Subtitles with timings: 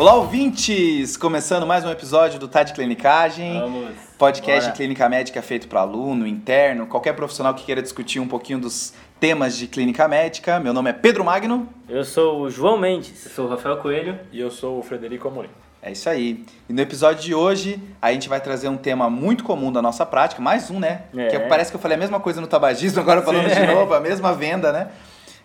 [0.00, 1.14] Olá, ouvintes!
[1.14, 3.60] Começando mais um episódio do Tá de Clinicagem.
[3.60, 3.90] Vamos.
[4.16, 4.72] Podcast Bora.
[4.72, 8.94] de clínica médica feito para aluno, interno, qualquer profissional que queira discutir um pouquinho dos
[9.20, 10.58] temas de clínica médica.
[10.58, 11.68] Meu nome é Pedro Magno.
[11.86, 13.26] Eu sou o João Mendes.
[13.26, 14.18] Eu sou o Rafael Coelho.
[14.32, 15.50] E eu sou o Frederico Amorim.
[15.82, 16.46] É isso aí.
[16.66, 20.06] E no episódio de hoje, a gente vai trazer um tema muito comum da nossa
[20.06, 21.02] prática, mais um, né?
[21.14, 21.26] É.
[21.28, 24.00] Que parece que eu falei a mesma coisa no tabagismo, agora falando de novo, a
[24.00, 24.88] mesma venda, né?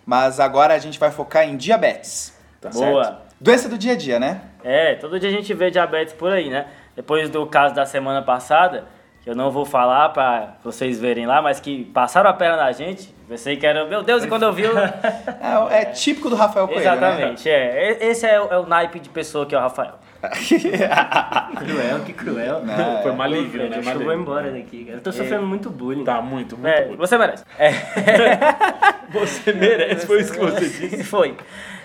[0.06, 2.34] Mas agora a gente vai focar em diabetes.
[2.58, 3.04] Tá Boa.
[3.04, 3.25] certo?
[3.40, 4.40] Doença do dia a dia, né?
[4.64, 6.66] É, todo dia a gente vê diabetes por aí, né?
[6.94, 8.84] Depois do caso da semana passada,
[9.22, 12.72] que eu não vou falar pra vocês verem lá, mas que passaram a perna na
[12.72, 13.14] gente.
[13.28, 14.62] Pensei que era, meu Deus, e quando eu vi.
[14.62, 16.86] eu- É, é típico do Rafael Coelho, né?
[16.96, 17.92] Exatamente, é.
[18.02, 19.94] E- Esse é o, é o naipe de pessoa que é o Rafael.
[21.56, 22.60] Cruel, que cruel.
[22.60, 23.00] Né?
[23.02, 23.78] Foi Pô, maligno, né?
[23.78, 24.98] acho que eu vou embora daqui, cara.
[24.98, 26.04] Eu tô sofrendo muito bullying.
[26.04, 26.68] Tá muito, muito.
[26.68, 26.98] É, muito.
[26.98, 27.44] você merece.
[27.58, 27.70] É,
[29.12, 31.04] Você merece, foi isso que você disse.
[31.04, 31.36] foi.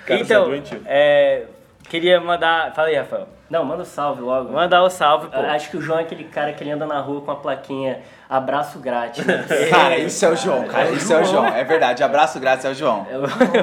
[0.05, 1.43] Cara, você é então, é,
[1.87, 2.73] queria mandar.
[2.73, 3.27] Fala aí, Rafael.
[3.49, 4.51] Não, manda um salve logo.
[4.53, 5.37] Mandar o salve, pô.
[5.37, 7.99] Acho que o João é aquele cara que ele anda na rua com a plaquinha
[8.29, 9.23] abraço grátis.
[9.27, 9.45] né?
[9.69, 10.87] Cara, isso é o João, cara.
[10.87, 11.45] É o Isso é o João.
[11.47, 12.01] É verdade.
[12.01, 13.05] Abraço grátis ao João.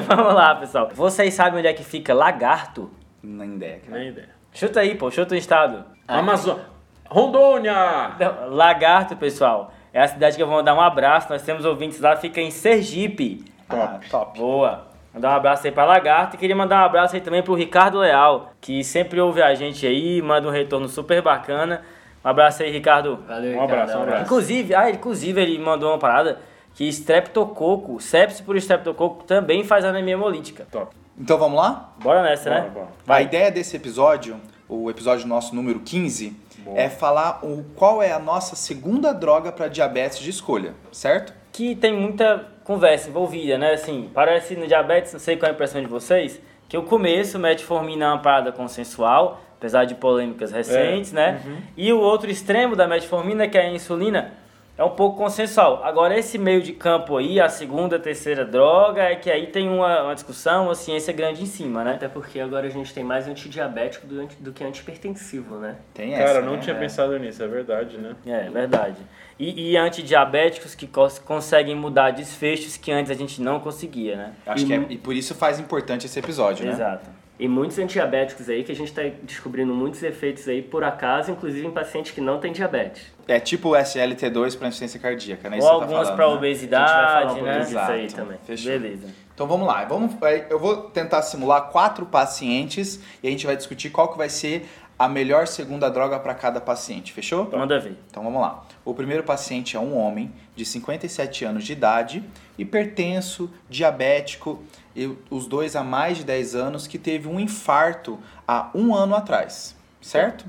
[0.07, 0.89] Vamos lá, pessoal.
[0.93, 2.91] Vocês sabem onde é que fica Lagarto?
[3.21, 3.97] Nem ideia, cara.
[3.97, 4.38] Nem ideia.
[4.53, 5.83] Chuta aí, pô, chuta o estado.
[6.07, 6.63] Amazônia.
[7.09, 8.11] Rondônia!
[8.19, 11.29] Não, Lagarto, pessoal, é a cidade que eu vou mandar um abraço.
[11.29, 13.45] Nós temos ouvintes lá, fica em Sergipe.
[13.67, 14.37] Ah, top.
[14.37, 14.87] Boa.
[15.13, 17.97] Mandar um abraço aí pra Lagarto e queria mandar um abraço aí também pro Ricardo
[17.99, 21.81] Leal, que sempre ouve a gente aí, manda um retorno super bacana.
[22.23, 23.17] Um abraço aí, Ricardo.
[23.27, 24.23] Valeu, Um abraço, Ricardo, um abraço.
[24.25, 26.39] Inclusive, ah, inclusive ele mandou uma parada
[26.75, 30.67] que streptococo, sepsis por streptococo também faz anemia hemolítica.
[30.71, 30.95] Top.
[31.19, 31.93] Então vamos lá?
[32.01, 32.69] Bora nessa, Bora, né?
[32.69, 32.87] bora.
[33.07, 36.79] A ideia desse episódio, o episódio nosso número 15, Boa.
[36.79, 41.33] é falar o, qual é a nossa segunda droga para diabetes de escolha, certo?
[41.51, 43.73] que tem muita conversa envolvida, né?
[43.73, 47.39] Assim, parece no diabetes, não sei qual é a impressão de vocês, que o começo,
[47.39, 51.41] metformina é uma parada consensual, apesar de polêmicas recentes, né?
[51.75, 54.33] E o outro extremo da metformina, que é a insulina,
[54.79, 55.83] é um pouco consensual.
[55.83, 59.67] Agora, esse meio de campo aí, a segunda, a terceira droga, é que aí tem
[59.67, 61.95] uma, uma discussão, uma ciência grande em cima, né?
[61.95, 65.75] Até porque agora a gente tem mais antidiabético do, do que antihipertensivo, né?
[65.93, 66.23] Tem essa.
[66.23, 66.59] Cara, eu não né?
[66.59, 68.15] tinha pensado nisso, é verdade, né?
[68.25, 68.95] É, verdade.
[69.37, 74.33] E, e antidiabéticos que cos- conseguem mudar desfechos que antes a gente não conseguia, né?
[74.47, 76.71] Acho que é, e por isso faz importante esse episódio, né?
[76.71, 77.18] Exato.
[77.39, 81.65] E muitos antidiabéticos aí que a gente tá descobrindo muitos efeitos aí por acaso, inclusive
[81.65, 83.13] em pacientes que não têm diabetes.
[83.29, 85.55] É tipo o SLT2 para insuficiência cardíaca, né?
[85.55, 86.33] Ou Isso você tá algumas falando, para né?
[86.33, 87.59] A obesidade, gente vai falar um né?
[87.59, 88.21] disso aí Exato.
[88.21, 88.37] também.
[88.45, 88.71] Fechou.
[88.71, 89.07] Beleza.
[89.33, 90.15] Então vamos lá, vamos,
[90.49, 94.67] eu vou tentar simular quatro pacientes e a gente vai discutir qual que vai ser
[94.99, 97.49] a melhor segunda droga para cada paciente, fechou?
[97.49, 97.97] Manda ver.
[98.11, 98.65] Então vamos lá.
[98.83, 102.21] O primeiro paciente é um homem de 57 anos de idade,
[102.57, 104.61] hipertenso, diabético,
[104.93, 109.15] e os dois há mais de 10 anos, que teve um infarto há um ano
[109.15, 110.43] atrás, certo?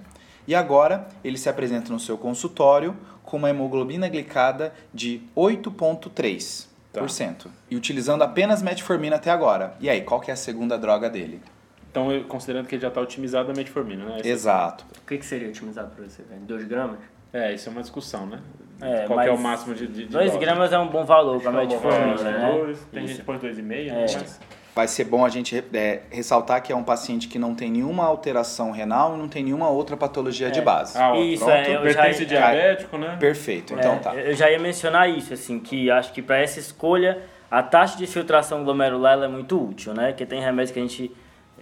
[0.49, 7.47] E agora ele se apresenta no seu consultório com uma hemoglobina glicada de 8,3%.
[7.71, 9.77] E utilizando apenas metformina até agora.
[9.79, 11.41] E aí, qual que é a segunda droga dele?
[11.91, 14.17] Então, eu- considerando que ele já está otimizado a metformina, né?
[14.21, 14.85] Esse- Exato.
[15.03, 16.41] O que, que seria otimizado para você, velho?
[16.43, 16.99] 2 gramas?
[17.33, 18.39] É, isso é uma discussão, né?
[18.81, 20.39] É, Qual que é o máximo de, de, de 2 dose?
[20.39, 22.53] gramas é um bom valor para Acho que é metformina, né?
[22.57, 23.63] Dois, tem gente que põe 2,5,
[23.93, 24.05] né?
[24.05, 24.15] É.
[24.15, 24.41] Mas
[24.73, 28.05] Vai ser bom a gente é, ressaltar que é um paciente que não tem nenhuma
[28.07, 30.63] alteração renal e não tem nenhuma outra patologia de É.
[30.63, 30.97] base.
[30.97, 31.57] Ah, Isso, pronto.
[31.57, 33.17] é, eu já, Hipertenso é, diabético, né?
[33.19, 34.15] Perfeito, então é, tá.
[34.15, 37.19] eu já ia mencionar isso, assim, que acho que para essa escolha
[37.51, 40.13] a taxa de filtração glomerular ela é muito útil, né?
[40.13, 41.15] Que tem remédios que a gente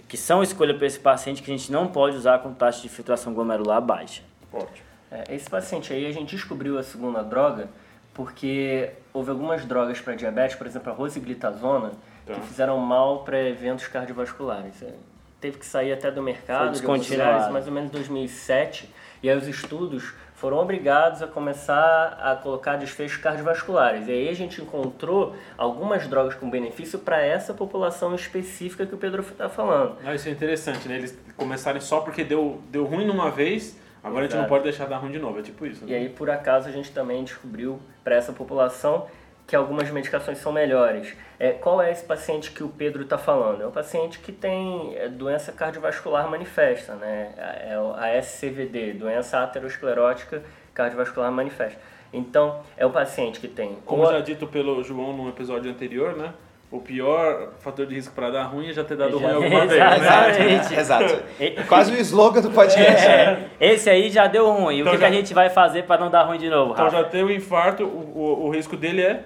[0.08, 2.88] que são escolha para esse paciente que a gente não pode usar com taxa de
[2.88, 4.22] filtração glomerular baixa.
[4.52, 4.86] Ótimo.
[5.10, 7.68] É, esse paciente aí, a gente descobriu a segunda droga
[8.14, 11.92] porque houve algumas drogas para diabetes, por exemplo, a rosiglitazona,
[12.26, 12.34] Tá.
[12.34, 14.82] que fizeram mal para eventos cardiovasculares.
[14.82, 14.92] É,
[15.40, 18.92] Teve que sair até do mercado, Foi de lugares, mais ou menos em 2007,
[19.22, 24.06] e aí os estudos foram obrigados a começar a colocar desfechos cardiovasculares.
[24.06, 28.98] E aí a gente encontrou algumas drogas com benefício para essa população específica que o
[28.98, 29.96] Pedro está falando.
[30.04, 30.96] Ah, isso é interessante, né?
[30.96, 34.48] Eles começarem só porque deu, deu ruim numa vez, agora a gente não Exato.
[34.48, 35.40] pode deixar dar ruim de novo.
[35.40, 35.84] É tipo isso.
[35.84, 35.96] E né?
[35.96, 39.06] aí, por acaso, a gente também descobriu para essa população
[39.48, 41.16] que algumas medicações são melhores.
[41.40, 43.62] É, qual é esse paciente que o Pedro está falando?
[43.62, 47.30] É o paciente que tem é, doença cardiovascular manifesta, né?
[47.68, 50.42] É o- a SCVD, doença aterosclerótica
[50.74, 51.78] cardiovascular manifesta.
[52.12, 53.76] Então, é o paciente que tem...
[53.84, 56.32] Como já dito pelo João no episódio anterior, né?
[56.70, 59.66] O pior fator de risco para dar ruim é já ter dado Já- ruim alguma
[59.66, 60.00] vez, Exato.
[60.00, 60.06] né?
[60.06, 60.74] Exatamente.
[60.78, 61.22] Exato.
[61.66, 63.06] Quase o slogan do podcast.
[63.08, 63.48] né?
[63.58, 64.80] É, esse aí já deu ruim.
[64.80, 66.72] Então o que, já- que a gente vai fazer para não dar ruim de novo,
[66.72, 66.98] Então Rafa?
[66.98, 69.20] já teve o infarto, o, o, o risco dele é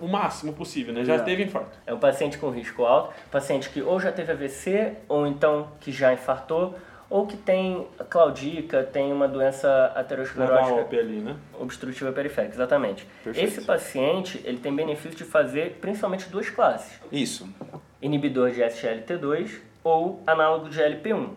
[0.00, 1.04] o máximo possível, né?
[1.04, 1.28] Já Exato.
[1.28, 1.78] teve infarto.
[1.86, 5.92] É um paciente com risco alto, paciente que ou já teve AVC, ou então que
[5.92, 6.74] já infartou,
[7.10, 11.36] ou que tem claudica, tem uma doença aterosclerótica OP ali, né?
[11.58, 13.06] obstrutiva periférica, exatamente.
[13.24, 13.48] Perfeito.
[13.48, 17.00] Esse paciente, ele tem benefício de fazer principalmente duas classes.
[17.10, 17.48] Isso.
[18.00, 21.30] Inibidor de SGLT2 ou análogo de LP1.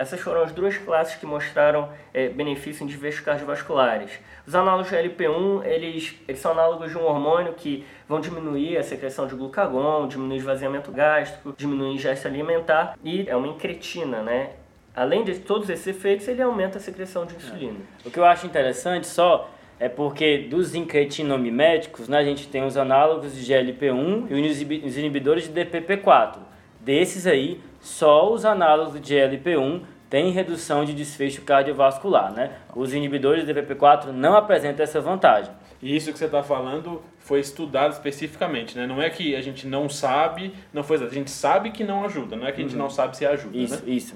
[0.00, 4.10] Essas foram as duas classes que mostraram eh, benefício em desvios cardiovasculares.
[4.46, 8.82] Os análogos de LP1, eles, eles são análogos de um hormônio que vão diminuir a
[8.82, 14.22] secreção de glucagon, diminuir o esvaziamento gástrico, diminuir a ingesta alimentar e é uma incretina,
[14.22, 14.52] né?
[14.96, 17.80] Além de todos esses efeitos, ele aumenta a secreção de insulina.
[18.02, 22.78] O que eu acho interessante só é porque dos incretinomiméticos, né, a gente tem os
[22.78, 26.38] análogos de GLP-1 e os inibidores de DPP-4.
[26.80, 32.58] Desses aí, só os análogos de GLP-1 têm redução de desfecho cardiovascular, né?
[32.74, 35.52] Os inibidores de DPP-4 não apresentam essa vantagem.
[35.80, 38.86] E isso que você está falando foi estudado especificamente, né?
[38.86, 41.12] Não é que a gente não sabe, não foi exato.
[41.12, 43.56] A gente sabe que não ajuda, não é que a gente não sabe se ajuda,
[43.56, 43.82] Isso, né?
[43.86, 44.14] isso.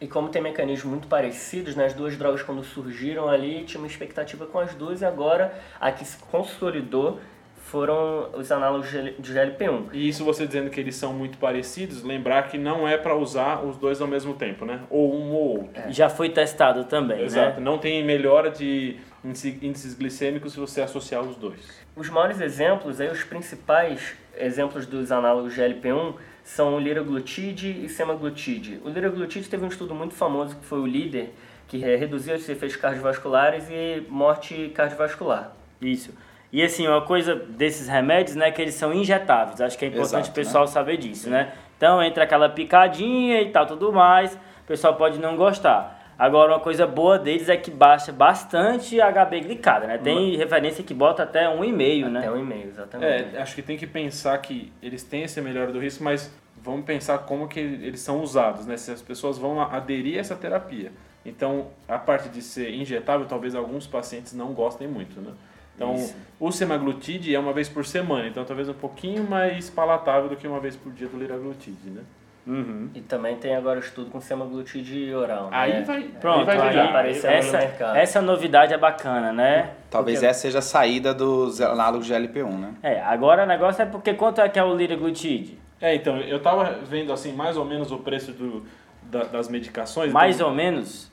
[0.00, 3.86] E como tem mecanismos muito parecidos, né, as duas drogas quando surgiram ali, tinha uma
[3.86, 7.20] expectativa com as duas e agora a que se consolidou
[7.62, 9.84] foram os análogos de de GLP-1.
[9.92, 13.64] E isso você dizendo que eles são muito parecidos, lembrar que não é para usar
[13.64, 14.80] os dois ao mesmo tempo, né?
[14.90, 15.82] Ou um ou outro.
[15.88, 17.60] E Já foi testado também, Exato.
[17.60, 17.64] né?
[17.64, 21.60] Não tem melhora de índice- índices glicêmicos se você associar os dois.
[21.96, 28.80] Os maiores exemplos, aí, os principais exemplos dos análogos GLP-1 são o liraglutide e semaglutide.
[28.84, 31.28] O liraglutide teve um estudo muito famoso que foi o LEADER,
[31.68, 35.54] que eh, reduziu os efeitos cardiovasculares e morte cardiovascular.
[35.80, 36.12] Isso.
[36.52, 39.60] E assim, uma coisa desses remédios, né, que eles são injetáveis.
[39.60, 41.52] Acho que é importante Exato, o pessoal saber disso, né?
[41.78, 46.00] Então, entra aquela picadinha e tal, tudo mais, o pessoal pode não gostar.
[46.18, 49.98] Agora, uma coisa boa deles é que baixa bastante a HB glicada, né?
[49.98, 52.20] Tem referência que bota até 1,5, né?
[52.20, 53.34] Até um e-mail, exatamente.
[53.34, 56.32] É, acho que tem que pensar que eles têm esse melhora do risco, mas
[56.62, 58.76] vamos pensar como que eles são usados, né?
[58.76, 60.92] Se as pessoas vão aderir a essa terapia.
[61.24, 65.32] Então, a parte de ser injetável, talvez alguns pacientes não gostem muito, né?
[65.76, 66.14] Então, Isso.
[66.38, 70.46] o semaglutide é uma vez por semana, então talvez um pouquinho mais palatável do que
[70.46, 72.02] uma vez por dia do liraglutide, né?
[72.44, 72.90] Uhum.
[72.94, 75.48] E também tem agora o estudo com semaglutide oral.
[75.52, 75.82] Aí né?
[75.82, 77.96] vai, Pronto, aí vai aí, apareceu no essa, mercado.
[77.96, 79.70] essa novidade é bacana, né?
[79.88, 82.74] Talvez Porque- essa seja a saída dos análogos de LP1, né?
[82.82, 85.56] É, agora o negócio é porque quanto é que é o liraglutide?
[85.80, 88.64] É, então, eu tava vendo assim mais ou menos o preço do,
[89.04, 90.12] da- das medicações.
[90.12, 91.10] Mais então- ou menos,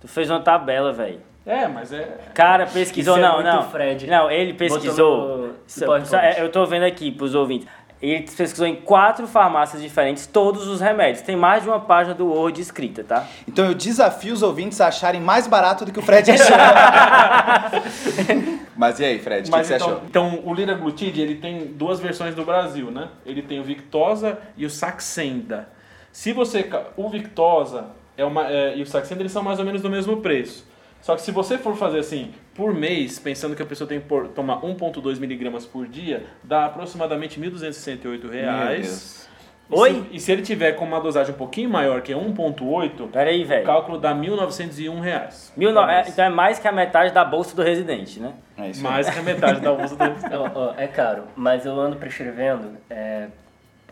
[0.00, 1.20] tu fez uma tabela, velho.
[1.48, 2.06] É, mas é.
[2.34, 3.70] Cara, pesquisou, Isso é não, muito não.
[3.70, 4.06] Fred.
[4.06, 5.38] Não, ele pesquisou.
[5.38, 7.66] no- Só- é, eu tô vendo aqui pros ouvintes.
[8.00, 11.22] Ele pesquisou em quatro farmácias diferentes todos os remédios.
[11.22, 13.26] Tem mais de uma página do Word escrita, tá?
[13.48, 16.56] Então eu desafio os ouvintes a acharem mais barato do que o Fred achou.
[18.76, 20.02] Mas e aí, Fred, o que, que você então, achou?
[20.06, 23.08] então, o liraglutide ele tem duas versões no Brasil, né?
[23.26, 25.68] Ele tem o Victosa e o Saxenda.
[26.12, 27.86] Se você o Victosa
[28.16, 30.67] é uma, é, e o Saxenda eles são mais ou menos do mesmo preço.
[31.00, 34.06] Só que se você for fazer assim por mês, pensando que a pessoa tem que
[34.06, 38.80] por- tomar 1,2 miligramas por dia, dá aproximadamente R$ 1.268 Meu reais.
[38.86, 39.28] Deus.
[39.70, 40.06] E se- Oi?
[40.12, 43.44] E se ele tiver com uma dosagem um pouquinho maior, que é 1,8, Pera aí,
[43.44, 43.66] o velho.
[43.66, 45.52] cálculo dá 1.901 reais.
[45.56, 48.32] Mil no- é, então é mais que a metade da bolsa do residente, né?
[48.56, 48.92] É isso aí.
[48.92, 50.14] Mais que a metade da uso dele.
[50.32, 53.28] Ó, ó, é caro, mas eu ando prescrevendo, é,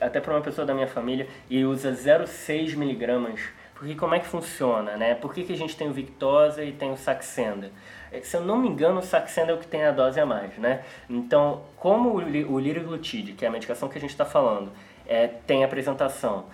[0.01, 3.41] até para uma pessoa da minha família, e usa 0,6 miligramas.
[3.78, 5.14] Porque como é que funciona, né?
[5.14, 7.71] Por que, que a gente tem o Victosa e tem o Saxenda?
[8.11, 10.25] É, Se eu não me engano, o Saxenda é o que tem a dose a
[10.25, 10.83] mais, né?
[11.11, 14.73] Então, como o, li- o liraglutide, que é a medicação que a gente está falando,
[15.06, 16.47] é, tem apresentação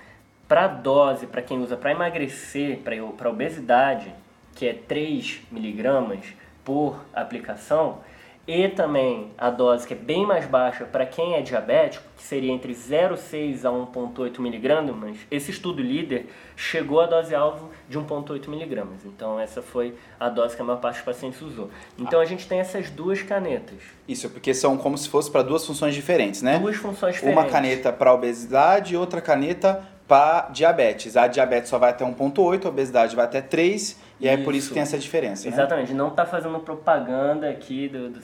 [0.49, 2.81] para dose, para quem usa para emagrecer,
[3.17, 4.13] para obesidade,
[4.57, 6.21] que é 3 miligramas
[6.65, 8.01] por aplicação,
[8.47, 12.51] e também a dose que é bem mais baixa para quem é diabético, que seria
[12.53, 19.05] entre 0,6 a 1,8 miligramas, esse estudo líder chegou à dose alvo de 1,8 miligramas.
[19.05, 21.71] Então essa foi a dose que a maior parte dos pacientes usou.
[21.99, 25.65] Então a gente tem essas duas canetas, Isso, porque são como se fosse para duas
[25.65, 26.59] funções diferentes, né?
[26.59, 27.43] duas funções diferentes.
[27.43, 31.17] Uma caneta para obesidade e outra caneta para diabetes.
[31.17, 34.59] A diabetes só vai até 1.8, a obesidade vai até 3, e é por isso
[34.61, 34.69] Isso.
[34.69, 35.53] que tem essa diferença, né?
[35.53, 38.21] Exatamente, não tá fazendo propaganda aqui do, do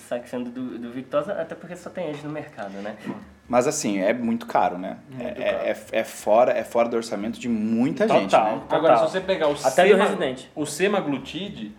[0.51, 2.97] do, do Victosa, até porque só tem eles no mercado, né?
[3.49, 4.99] Mas assim, é muito caro, né?
[5.19, 8.45] é, é, é, é fora, é fora do orçamento de muita gente, Total.
[8.57, 8.63] né?
[8.71, 9.09] Agora, Total.
[9.09, 10.51] se você pegar o Até do sema- residente.
[10.55, 11.73] o semaglutide,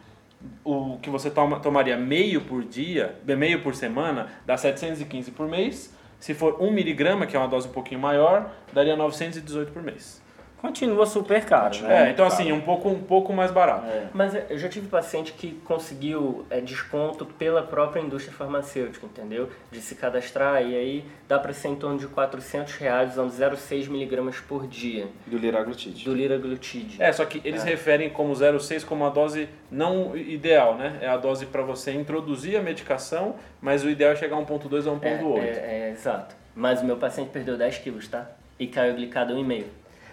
[0.65, 5.93] o que você toma, tomaria meio por dia, meio por semana, dá 715 por mês.
[6.19, 10.21] Se for 1 miligrama, que é uma dose um pouquinho maior, daria 918 por mês.
[10.62, 12.08] Continua super caro, né?
[12.08, 13.86] É, então assim, um pouco, um pouco mais barato.
[13.86, 14.08] É.
[14.13, 19.50] Mas eu já tive paciente que conseguiu é, desconto pela própria indústria farmacêutica, entendeu?
[19.72, 23.88] De se cadastrar e aí dá para ser em torno de 400 reais usando 0,6
[23.88, 26.04] miligramas por dia Do liraglutide.
[26.04, 27.01] do liraglutide.
[27.01, 30.98] É, só que eles referem como 0,6 como a dose não ideal, né?
[31.01, 34.88] É a dose para você introduzir a medicação, mas o ideal é chegar a 1,2
[34.88, 35.38] a 1,8.
[35.38, 36.36] É, é, é, exato.
[36.54, 38.30] Mas o meu paciente perdeu 10 quilos, tá?
[38.60, 39.63] E caiu glicado 1,5.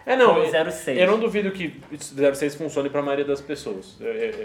[0.06, 0.96] É, não, eu- 0,6.
[0.96, 3.96] eu não duvido que 0,6 funcione para a maioria das pessoas.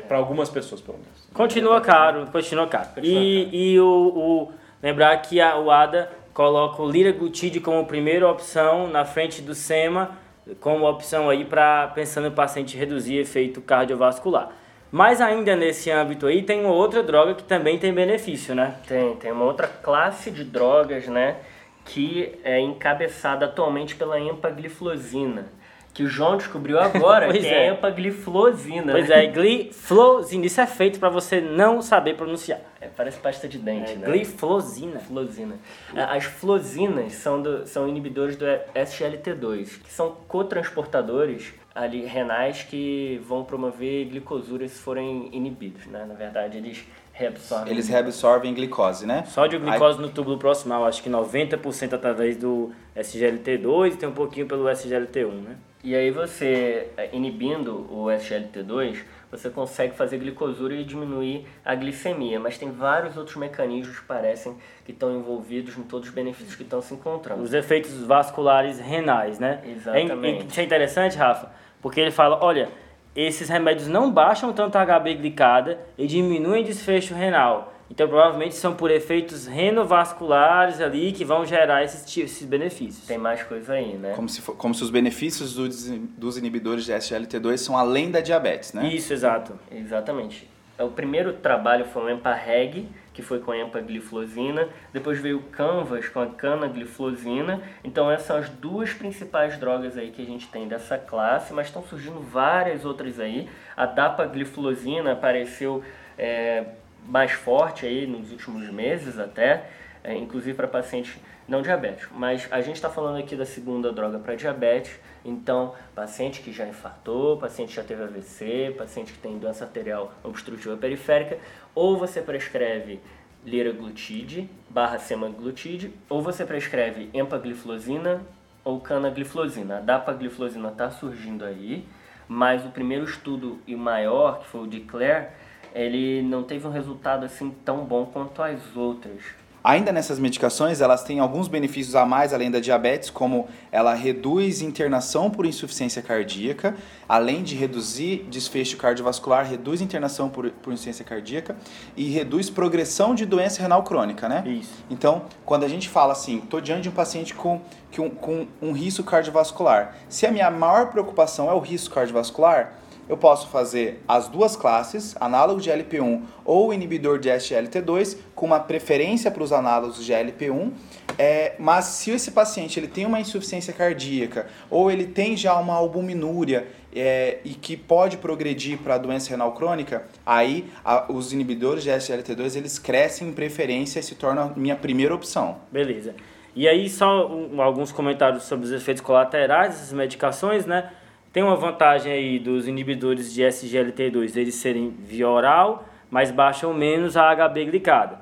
[0.07, 1.27] para algumas pessoas, pelo menos.
[1.33, 2.89] Continua caro, continua caro.
[3.03, 4.51] E, e o, o-
[4.81, 10.17] lembrar que a, o ADA coloca o liraglutide como primeira opção na frente do SEMA,
[10.59, 14.49] como opção aí para pensando no paciente reduzir efeito cardiovascular.
[14.91, 18.75] Mas ainda nesse âmbito aí tem uma outra droga que também tem benefício, né?
[18.87, 21.37] Tem, tem uma outra classe de drogas, né?
[21.85, 25.47] Que é encabeçada atualmente pela empagliflozina.
[25.93, 27.67] Que o João descobriu agora Pois que é.
[27.67, 28.93] é empagliflozina.
[28.93, 29.25] Pois né?
[29.25, 32.61] é, gliflozina, isso é feito para você não saber pronunciar.
[32.79, 34.05] É, parece pasta de dente, É, né?
[34.07, 34.99] gliflozina.
[35.01, 35.55] Flozina.
[35.93, 43.21] A- As flosinas são, do- são inibidores do SGLT2, que são cotransportadores ali renais que
[43.25, 46.05] vão promover glicosura se forem inibidos, né?
[46.07, 47.71] Na verdade, eles reabsorvem.
[47.71, 49.23] Eles reabsorvem glicose, né?
[49.25, 54.47] Sódio glicose no túbulo proximal, acho que 90% através do SGLT2 e tem um pouquinho
[54.47, 55.55] pelo SGLT1, né?
[55.83, 58.99] E aí você, eh, inibindo o SGLT2,
[59.31, 64.57] você consegue fazer glicosura e diminuir a glicemia, mas tem vários outros mecanismos que parecem
[64.83, 67.41] que estão envolvidos em todos os benefícios que estão se encontrando.
[67.41, 69.61] Os efeitos vasculares renais, né?
[69.65, 70.43] Exatamente.
[70.43, 71.49] É, isso é interessante, Rafa,
[71.81, 72.69] porque ele fala, olha,
[73.15, 77.70] esses remédios não baixam tanto a HB glicada e diminuem desfecho renal.
[77.91, 83.05] Então, provavelmente são por efeitos renovasculares ali que vão gerar esses, esses benefícios.
[83.05, 84.13] Tem mais coisa aí, né?
[84.15, 88.21] Como se, fo- como se os benefícios dos, dos inibidores de SGLT2 são além da
[88.21, 88.87] diabetes, né?
[88.87, 89.59] Isso, exato.
[89.69, 90.49] Exatamente.
[90.79, 94.69] O primeiro trabalho foi o EMPA-REG, que foi com a empagliflozina.
[94.93, 97.61] Depois veio o Canvas com a canagliflozina.
[97.83, 101.67] Então essas são as duas principais drogas aí que a gente tem dessa classe, mas
[101.67, 103.49] estão surgindo várias outras aí.
[103.75, 105.83] A dapagliflozina apareceu
[106.17, 106.63] é,
[107.05, 109.69] mais forte aí nos últimos meses até,
[110.03, 111.15] é, inclusive para pacientes
[111.47, 112.09] não diabéticos.
[112.17, 116.67] Mas a gente está falando aqui da segunda droga para diabetes, então paciente que já
[116.67, 121.37] infartou, paciente que já teve AVC, paciente que tem doença arterial obstrutiva periférica,
[121.75, 122.99] ou você prescreve
[123.43, 128.21] liraglutide barra semaglutide, ou você prescreve empagliflozina
[128.63, 129.77] ou canagliflozina.
[129.77, 131.85] A dapagliflozina está surgindo aí,
[132.27, 135.27] mas o primeiro estudo e maior, que foi o DECLARE,
[135.73, 139.41] ele não teve um resultado assim tão bom quanto as outras.
[139.63, 144.59] Ainda nessas medicações, elas têm alguns benefícios a mais além da diabetes, como ela reduz
[144.59, 146.75] internação por insuficiência cardíaca,
[147.07, 151.55] além de reduzir desfecho cardiovascular, reduz internação por, por insuficiência cardíaca
[151.95, 154.43] e reduz progressão de doença renal crônica, né?
[154.47, 154.83] Isso.
[154.89, 157.61] Então, quando a gente fala assim, estou diante de um paciente com,
[157.99, 163.17] um, com um risco cardiovascular, se a minha maior preocupação é o risco cardiovascular, eu
[163.17, 169.29] posso fazer as duas classes, análogo de LP1 ou inibidor de SGLT2, com uma preferência
[169.29, 170.71] para os análogos de LP1.
[171.17, 175.73] É, mas se esse paciente ele tem uma insuficiência cardíaca ou ele tem já uma
[175.75, 181.89] albuminúria é, e que pode progredir para doença renal crônica, aí a- os inibidores de
[181.89, 185.57] SGLT2 eles crescem em preferência e se tornam minha primeira opção.
[185.71, 186.15] Beleza.
[186.55, 190.91] E aí só um- alguns comentários sobre os efeitos colaterais dessas medicações, né?
[191.31, 197.15] Tem uma vantagem aí dos inibidores de SGLT2 eles serem via oral, mas baixam menos
[197.15, 198.19] a HB glicada.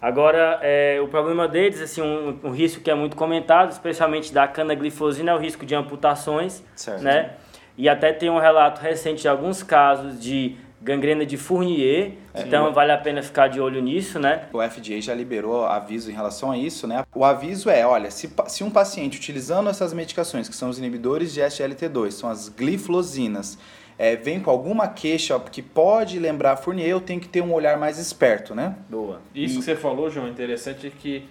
[0.00, 4.48] Agora, é, o problema deles, assim, um, um risco que é muito comentado, especialmente da
[4.48, 7.02] canaglifosina, é o risco de amputações, Certo.
[7.02, 7.34] né?
[7.78, 12.92] E até tem um relato recente de alguns casos de gangrena de Fournier, então vale
[12.92, 14.48] a pena ficar de olho nisso, né?
[14.52, 17.04] O FDA já liberou aviso em relação a isso, né?
[17.14, 21.32] O aviso é, olha, se, se um paciente utilizando essas medicações, que são os inibidores
[21.32, 23.58] de SGLT2, são as gliflosinas,
[23.98, 27.78] é, vem com alguma queixa que pode lembrar Fournier, eu tenho que ter um olhar
[27.78, 28.74] mais esperto, né?
[28.88, 29.20] Boa.
[29.34, 31.28] Isso que você falou, João, interessante é que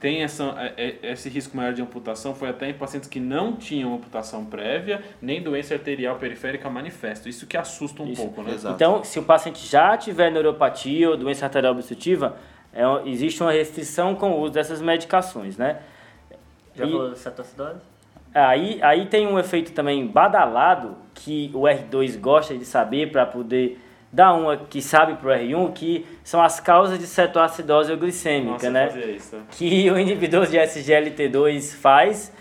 [0.00, 0.44] tem essa,
[0.76, 4.44] é- é- esse risco maior de amputação foi até em pacientes que não tinham amputação
[4.44, 7.28] prévia, nem doença arterial periférica manifesta.
[7.28, 8.52] Isso que assusta um Isso, pouco, né?
[8.52, 8.74] exato.
[8.76, 12.36] Então, se o paciente já tiver neuropatia ou doença arterial obstrutiva,
[12.72, 15.80] é, existe uma restrição com o uso dessas medicações, né?
[16.76, 17.80] Já E- falou da cetoacidose?
[18.34, 23.80] Aí, aí tem um efeito também badalado que o R2 gosta de saber para poder
[24.12, 28.88] dar uma que sabe pro R1, que são as causas de cetoacidose glicêmica, Nossa, né?
[29.14, 29.36] isso.
[29.36, 29.42] né?
[29.50, 32.32] que o inibidor de SGLT2 faz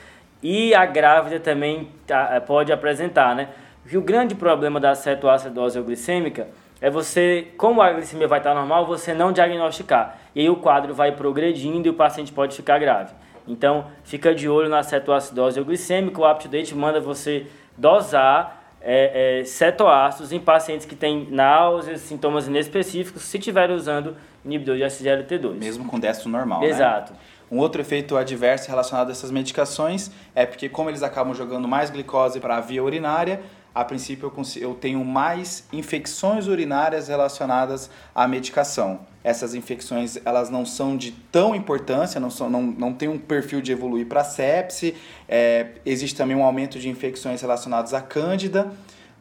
[0.41, 3.49] e a grávida também tá, pode apresentar, né?
[3.89, 6.47] E o grande problema da cetoacidose glicêmica
[6.81, 10.17] é você, como a glicemia vai estar normal, você não diagnosticar.
[10.35, 13.13] E aí o quadro vai progredindo e o paciente pode ficar grave.
[13.47, 16.21] Então, fica de olho na cetoacidose glicêmica.
[16.21, 17.47] O UpToDate manda você
[17.77, 18.56] dosar
[18.89, 24.15] é, é, cetoácidos em pacientes que têm náuseas, sintomas inespecíficos, se estiver usando
[24.45, 25.55] inibidor de SGLT2.
[25.55, 26.67] Mesmo com destro normal, né?
[26.67, 27.11] Exato.
[27.11, 27.19] Né?
[27.51, 31.89] Um outro efeito adverso relacionado a essas medicações é porque, como eles acabam jogando mais
[31.89, 33.41] glicose para a via urinária,
[33.75, 39.01] a princípio eu, consigo, eu tenho mais infecções urinárias relacionadas à medicação.
[39.23, 43.61] Essas infecções elas não são de tão importância, não, são, não, não tem um perfil
[43.61, 44.95] de evoluir para sepse.
[45.27, 48.71] É, existe também um aumento de infecções relacionadas à cândida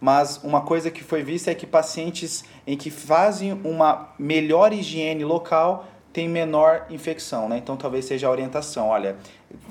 [0.00, 5.24] mas uma coisa que foi vista é que pacientes em que fazem uma melhor higiene
[5.24, 7.58] local tem menor infecção, né?
[7.58, 9.16] Então talvez seja a orientação, olha,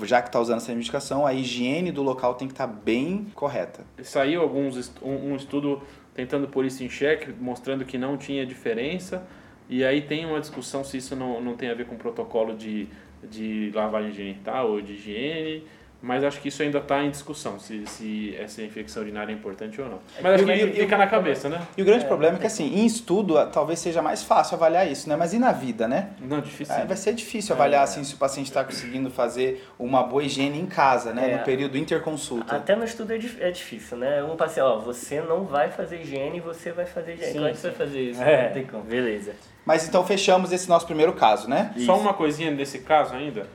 [0.04, 3.26] já que está usando essa medicação, a higiene do local tem que estar tá bem
[3.34, 3.84] correta.
[4.02, 5.82] Saiu alguns um estudo
[6.14, 9.26] tentando pôr isso em xeque, mostrando que não tinha diferença,
[9.68, 12.88] e aí tem uma discussão se isso não, não tem a ver com protocolo de,
[13.28, 15.64] de lavagem genital ou de higiene,
[16.06, 19.80] mas acho que isso ainda está em discussão, se, se essa infecção urinária é importante
[19.80, 19.98] ou não.
[20.22, 21.60] Mas acho que e, fica na cabeça, né?
[21.76, 24.88] E o grande é, problema é que, assim, em estudo, talvez seja mais fácil avaliar
[24.88, 25.16] isso, né?
[25.16, 26.10] Mas e na vida, né?
[26.20, 26.72] Não, difícil.
[26.76, 30.22] É, vai ser difícil avaliar, é, assim, se o paciente está conseguindo fazer uma boa
[30.22, 31.26] higiene em casa, né?
[31.26, 31.38] no é.
[31.38, 32.54] período interconsulta.
[32.54, 34.22] Até no estudo é, é difícil, né?
[34.22, 37.32] Um paciente, ó, você não vai fazer higiene, você vai fazer higiene.
[37.32, 38.22] Sim, Como é que você vai fazer isso?
[38.22, 38.84] É, não tem como.
[38.84, 39.32] Beleza.
[39.64, 41.72] Mas então fechamos esse nosso primeiro caso, né?
[41.74, 41.86] Isso.
[41.86, 43.48] Só uma coisinha desse caso ainda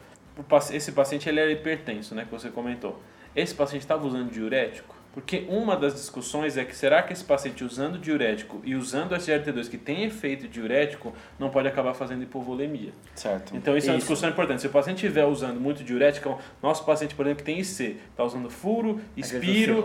[0.72, 3.02] esse paciente ele era hipertenso, né, que você comentou.
[3.36, 4.96] Esse paciente estava usando diurético?
[5.14, 9.70] Porque uma das discussões é que será que esse paciente usando diurético e usando SGLT2
[9.70, 12.94] que tem efeito diurético não pode acabar fazendo hipovolemia.
[13.14, 13.56] Certo.
[13.56, 13.90] Então isso, isso.
[13.90, 14.62] é uma discussão importante.
[14.62, 18.24] Se o paciente estiver usando muito diurético, nosso paciente, por exemplo, que tem IC, está
[18.24, 19.84] usando furo, espiro,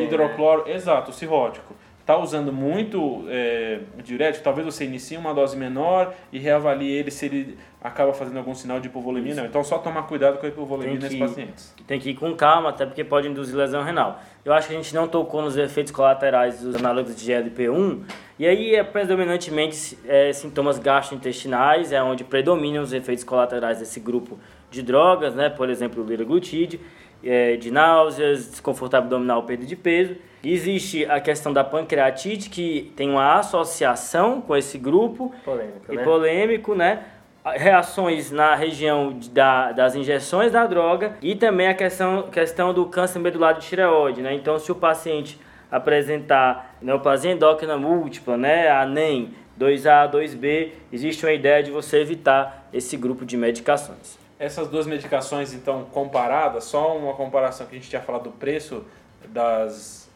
[0.00, 0.74] hidrocloro, né?
[0.74, 6.90] exato, cirrótico está usando muito é, diurético, talvez você inicie uma dose menor e reavalie
[6.90, 9.34] ele se ele acaba fazendo algum sinal de hipovolemia.
[9.34, 9.46] Não.
[9.46, 11.74] Então, só tomar cuidado com a hipovolemia nesses pacientes.
[11.86, 14.20] Tem que ir com calma, até porque pode induzir lesão renal.
[14.44, 18.02] Eu acho que a gente não tocou nos efeitos colaterais dos análogos de GLP-1,
[18.38, 24.38] e aí é predominantemente é, sintomas gastrointestinais, é onde predominam os efeitos colaterais desse grupo
[24.70, 25.48] de drogas, né?
[25.48, 26.78] por exemplo, o liraglutide,
[27.22, 30.16] é, de náuseas, desconforto abdominal, perda de peso.
[30.44, 35.32] Existe a questão da pancreatite, que tem uma associação com esse grupo.
[35.44, 36.04] Polêmico, e né?
[36.04, 37.04] polêmico, né?
[37.44, 43.18] Reações na região da, das injeções da droga e também a questão, questão do câncer
[43.18, 44.34] medular de tireoide, né?
[44.34, 45.38] Então, se o paciente
[45.70, 52.68] apresentar neoplasia endócrina múltipla, né, a NEM 2A, 2B, existe uma ideia de você evitar
[52.72, 54.18] esse grupo de medicações.
[54.38, 58.84] Essas duas medicações, então, comparadas, só uma comparação que a gente tinha falado do preço
[59.28, 60.08] das,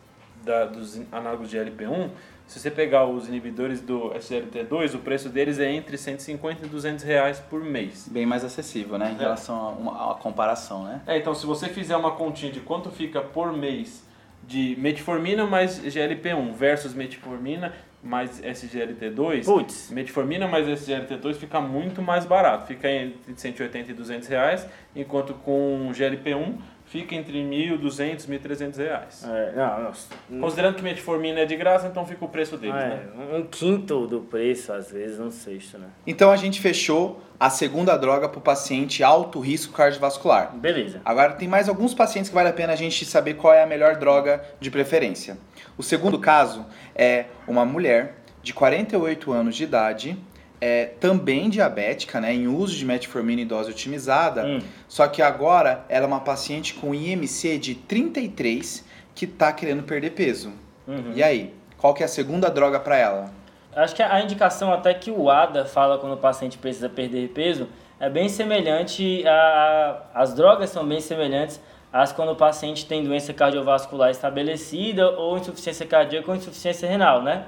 [0.48, 2.08] da, dos análogos de LP1,
[2.46, 7.04] se você pegar os inibidores do SLT2, o preço deles é entre 150 e 200
[7.04, 8.08] reais por mês.
[8.10, 9.10] Bem mais acessível, né?
[9.12, 9.18] Em é.
[9.18, 11.02] relação a, uma, a comparação, né?
[11.06, 14.02] É, então se você fizer uma continha de quanto fica por mês
[14.46, 19.90] de metformina mais GLP-1 versus metformina mais SGLT2, Puts.
[19.90, 25.90] metformina mais SGLT2 fica muito mais barato, fica entre 180 e 200 reais, enquanto com
[25.92, 26.54] GLP-1
[26.90, 29.24] fica entre 1.200 e 1.300 reais.
[29.24, 30.08] É, não, nossa.
[30.40, 33.02] Considerando que metformina é de graça, então fica o preço deles, é, né?
[33.34, 35.88] Um quinto do preço, às vezes, um sexto, né?
[36.06, 40.56] Então a gente fechou a segunda droga para o paciente alto risco cardiovascular.
[40.56, 41.00] Beleza.
[41.04, 43.66] Agora tem mais alguns pacientes que vale a pena a gente saber qual é a
[43.66, 45.38] melhor droga de preferência.
[45.76, 50.18] O segundo caso é uma mulher de 48 anos de idade,
[50.60, 54.60] é, também diabética, né, em uso de metformina em dose otimizada, hum.
[54.88, 60.10] só que agora ela é uma paciente com IMC de 33 que está querendo perder
[60.10, 60.52] peso.
[60.86, 61.12] Uhum.
[61.14, 63.30] E aí, qual que é a segunda droga para ela?
[63.74, 67.68] Acho que a indicação até que o ADA fala quando o paciente precisa perder peso
[68.00, 71.60] é bem semelhante a, as drogas são bem semelhantes
[71.92, 77.46] às quando o paciente tem doença cardiovascular estabelecida ou insuficiência cardíaca ou insuficiência renal, né?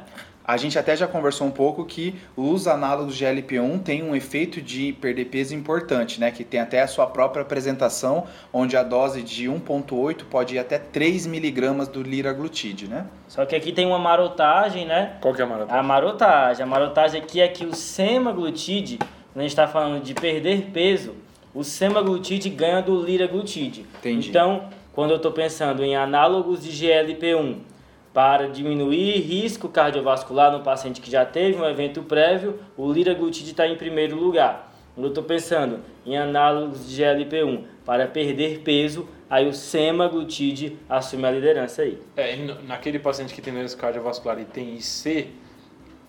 [0.51, 4.61] A gente até já conversou um pouco que os análogos de GLP-1 têm um efeito
[4.61, 6.33] de perder peso importante, né?
[6.33, 10.77] Que tem até a sua própria apresentação, onde a dose de 1.8 pode ir até
[10.77, 13.07] 3 miligramas do liraglutide, né?
[13.29, 15.19] Só que aqui tem uma marotagem, né?
[15.21, 15.79] Qual que é a marotagem?
[15.79, 16.63] A marotagem.
[16.65, 21.15] A marotagem aqui é que o semaglutide, quando a gente está falando de perder peso,
[21.55, 23.87] o semaglutide ganha do liraglutide.
[24.01, 24.31] Entendi.
[24.31, 27.70] Então, quando eu estou pensando em análogos de GLP-1
[28.13, 33.67] para diminuir risco cardiovascular no paciente que já teve um evento prévio, o liraglutide está
[33.67, 34.73] em primeiro lugar.
[34.95, 41.25] Quando eu estou pensando em análogos de GLP-1 para perder peso, aí o semaglutide assume
[41.27, 42.03] a liderança aí.
[42.17, 45.29] É, naquele paciente que tem doença cardiovascular e tem IC,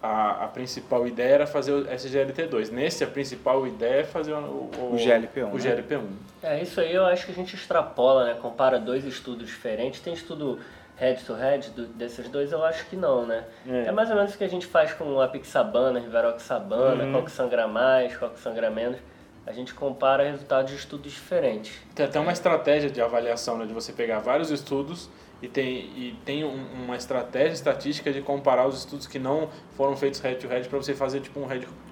[0.02, 2.72] a, a principal ideia era fazer o SGLT2.
[2.72, 5.52] Nesse, a principal ideia é fazer o, o, o GLP-1.
[5.52, 5.60] O né?
[5.60, 6.02] GLP-1.
[6.42, 8.34] É, isso aí eu acho que a gente extrapola, né?
[8.42, 10.02] Compara dois estudos diferentes.
[10.02, 10.60] Tem estudo
[11.02, 12.52] head-to-head -head desses dois?
[12.52, 13.44] Eu acho que não, né?
[13.68, 13.88] É.
[13.88, 13.92] é.
[13.92, 17.12] mais ou menos o que a gente faz com a Pixabana, Rivaroxabana, uhum.
[17.12, 19.00] qual que sangra mais, qual que sangra menos.
[19.46, 21.76] A gente compara resultados de estudos diferentes.
[21.96, 23.66] Tem até uma estratégia de avaliação, né?
[23.66, 25.10] De você pegar vários estudos
[25.42, 29.96] e tem, e tem um, uma estratégia estatística de comparar os estudos que não foram
[29.96, 31.48] feitos head-to-head para você fazer tipo um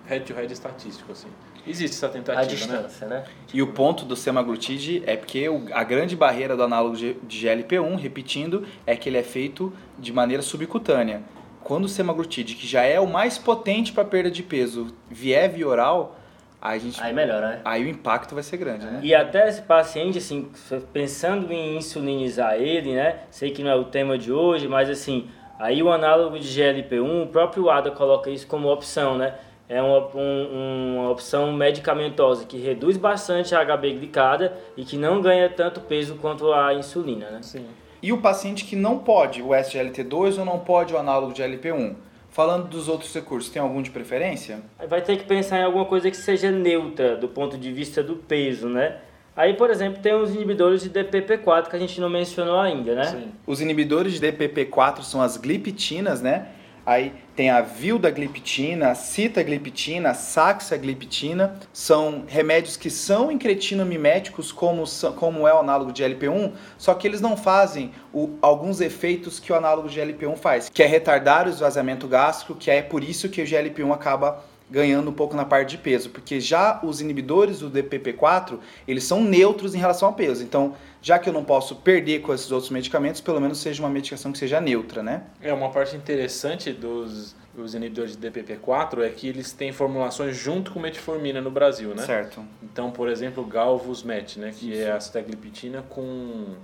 [0.06, 1.28] head-to-head estatístico, assim.
[1.66, 3.18] Existe essa tentativa, a distância, né?
[3.18, 3.26] né?
[3.54, 8.66] E o ponto do semaglutide é porque a grande barreira do análogo de GLP-1, repetindo,
[8.86, 11.24] é que ele é feito de maneira subcutânea.
[11.64, 15.68] Quando o semaglutide, que já é o mais potente para perda de peso, vier via
[15.68, 16.18] oral,
[16.62, 17.62] Aí, gente, aí melhora, né?
[17.63, 19.00] Aí o impacto vai ser grande, né?
[19.02, 20.50] E até esse paciente, assim,
[20.91, 23.19] pensando em insulinizar ele, né?
[23.32, 27.24] Sei que não é o tema de hoje, mas assim, aí o análogo de GLP-1,
[27.24, 29.36] o próprio ADA coloca isso como opção, né?
[29.69, 35.22] É uma, um, uma opção medicamentosa que reduz bastante a HB glicada e que não
[35.22, 37.39] ganha tanto peso quanto a insulina, né?
[37.41, 37.65] Sim.
[38.02, 41.95] E o paciente que não pode o SGLT2 ou não pode o análogo de GLP-1?
[42.32, 44.62] Falando dos outros recursos, tem algum de preferência?
[44.88, 48.15] Vai ter que pensar em alguma coisa que seja neutra do ponto de vista do
[48.15, 48.98] peso, né?
[49.36, 53.06] Aí, por exemplo, tem os inibidores de DPP4 que a gente não mencionou ainda, né?
[53.06, 53.32] Sim.
[53.48, 56.50] Os inibidores de DPP4 são as gliptinas, né?
[56.89, 64.84] Aí tem a vildagliptina, a citagliptina, a saxagliptina, são remédios que são incretinomiméticos, como,
[65.15, 69.54] como é o análogo de LP1, só que eles não fazem o, alguns efeitos que
[69.54, 73.30] o análogo de LP1 faz, que é retardar o esvaziamento gástrico, que é por isso
[73.30, 77.60] que o GLP1 acaba ganhando um pouco na parte de peso, porque já os inibidores
[77.60, 80.43] do DPP4, eles são neutros em relação ao peso.
[80.43, 83.89] Então, já que eu não posso perder com esses outros medicamentos, pelo menos seja uma
[83.89, 85.23] medicação que seja neutra, né?
[85.41, 90.71] É, uma parte interessante dos os inibidores de DPP4 é que eles têm formulações junto
[90.71, 92.03] com metformina no Brasil, né?
[92.03, 92.45] Certo.
[92.63, 94.82] Então, por exemplo, Galvusmet, né, que Isso.
[94.82, 96.55] é a citagliptina com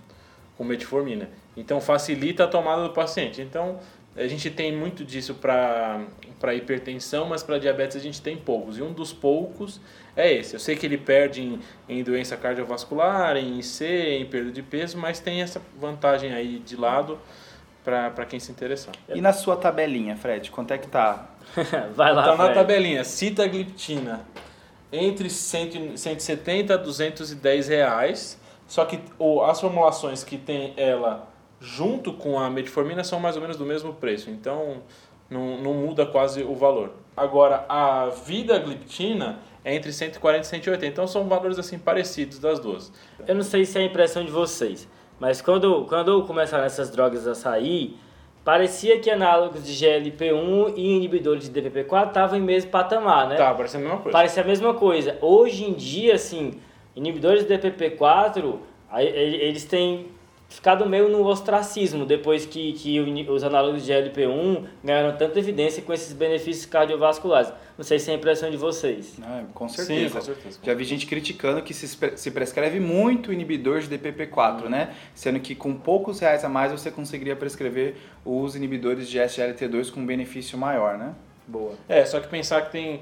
[0.57, 1.29] com metformina.
[1.55, 3.41] Então facilita a tomada do paciente.
[3.41, 3.79] Então,
[4.15, 8.77] a gente tem muito disso para hipertensão, mas para diabetes a gente tem poucos.
[8.77, 9.81] E um dos poucos
[10.15, 10.53] é esse.
[10.53, 14.97] Eu sei que ele perde em, em doença cardiovascular, em IC, em perda de peso,
[14.97, 17.19] mas tem essa vantagem aí de lado
[17.83, 18.95] para quem se interessar.
[19.13, 21.29] E na sua tabelinha, Fred, quanto é que tá?
[21.93, 24.25] Vai lá, Tá na tabelinha, citagliptina
[24.91, 28.39] entre 100, 170 a 210 reais.
[28.67, 31.27] Só que ou, as formulações que tem ela
[31.65, 34.83] junto com a metformina são mais ou menos do mesmo preço, então
[35.27, 36.91] não, não muda quase o valor.
[37.17, 42.59] Agora, a vida gliptina é entre 140 e 180, então são valores assim parecidos das
[42.59, 42.93] duas.
[43.27, 44.87] Eu não sei se é a impressão de vocês,
[45.19, 47.97] mas quando, quando começaram essas drogas a sair,
[48.43, 53.37] parecia que análogos de GLP-1 e inibidores de DPP-4 estavam em mesmo patamar, né?
[53.37, 54.11] Tá, parecia a mesma coisa.
[54.11, 55.17] Parecia a mesma coisa.
[55.19, 56.59] Hoje em dia, assim,
[56.95, 58.59] inibidores de DPP-4,
[58.99, 60.13] eles têm
[60.55, 65.91] ficado meio no ostracismo depois que, que os análogos de LP1 ganharam tanta evidência com
[65.91, 67.51] esses benefícios cardiovasculares.
[67.77, 69.17] Não sei se é a impressão de vocês.
[69.21, 70.07] Ah, com certeza.
[70.07, 70.59] Sim, com certeza.
[70.63, 74.69] Já vi gente criticando que se, se prescreve muito inibidor de DPP4, hum.
[74.69, 74.95] né?
[75.13, 79.99] Sendo que com poucos reais a mais você conseguiria prescrever os inibidores de SGLT2 com
[79.99, 81.13] um benefício maior, né?
[81.45, 81.73] Boa.
[81.89, 83.01] É, só que pensar que tem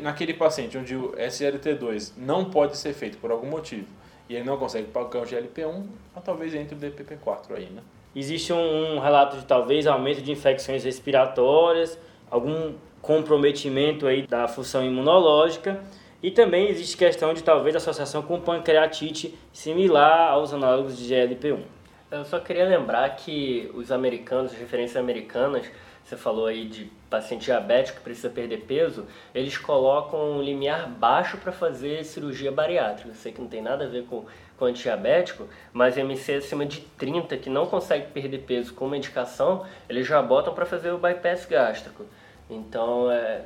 [0.00, 3.86] naquele paciente onde o SGLT2 não pode ser feito por algum motivo
[4.28, 7.82] e ele não consegue pagar o GLP-1, então talvez entre o DPP-4 aí, né?
[8.14, 11.98] Existe um, um relato de talvez aumento de infecções respiratórias,
[12.30, 15.80] algum comprometimento aí da função imunológica
[16.22, 21.62] e também existe questão de talvez associação com pancreatite similar aos análogos de GLP-1.
[22.10, 25.70] Eu só queria lembrar que os americanos, as referências americanas,
[26.02, 31.38] você falou aí de paciente diabético que precisa perder peso, eles colocam um limiar baixo
[31.38, 33.08] para fazer cirurgia bariátrica.
[33.08, 34.24] Eu sei que não tem nada a ver com,
[34.58, 40.06] com antidiabético, mas MC acima de 30 que não consegue perder peso com medicação, eles
[40.06, 42.04] já botam para fazer o bypass gástrico.
[42.50, 43.42] Então é,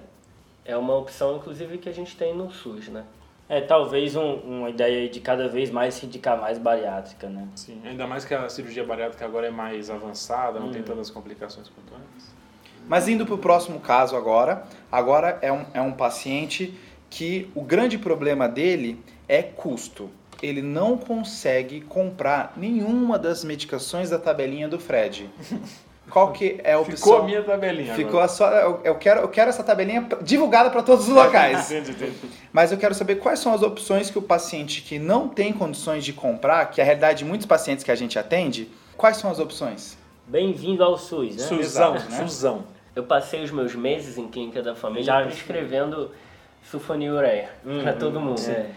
[0.65, 3.05] é uma opção, inclusive, que a gente tem no SUS, né?
[3.49, 7.47] É, talvez um, uma ideia de cada vez mais se indicar mais bariátrica, né?
[7.55, 10.73] Sim, ainda mais que a cirurgia bariátrica agora é mais avançada, não hum.
[10.73, 12.32] tem tantas complicações quanto antes.
[12.89, 16.75] Mas indo para o próximo caso agora, agora é um, é um paciente
[17.09, 20.11] que o grande problema dele é custo.
[20.43, 25.31] Ele não consegue comprar nenhuma das medicações da tabelinha do Fred.
[26.11, 26.97] qual que é a opção?
[26.97, 27.95] Ficou a minha tabelinha.
[27.95, 28.25] Ficou agora.
[28.25, 28.49] a sua.
[28.49, 31.71] Eu, eu quero, eu quero essa tabelinha divulgada para todos os locais.
[31.71, 32.17] Entendi, entendi.
[32.53, 36.05] Mas eu quero saber quais são as opções que o paciente que não tem condições
[36.05, 39.31] de comprar, que é a realidade de muitos pacientes que a gente atende, quais são
[39.31, 39.97] as opções?
[40.27, 41.43] Bem-vindo ao SUS, né?
[41.43, 42.27] Suzão, Exato, né?
[42.27, 42.65] Suzão.
[42.95, 46.11] Eu passei os meus meses em clínica da família Já- prescrevendo
[46.63, 48.41] sulfonilureia para Uhum, todo mundo.
[48.49, 48.71] é.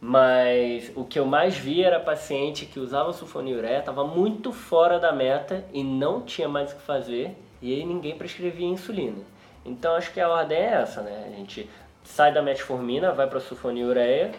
[0.00, 5.12] Mas o que eu mais vi era paciente que usava sulfonilureia, estava muito fora da
[5.12, 9.18] meta e não tinha mais o que fazer, e aí ninguém prescrevia insulina.
[9.66, 11.24] Então acho que a ordem é essa, né?
[11.26, 11.68] A gente
[12.04, 14.30] sai da metformina, vai para sulfonilureia,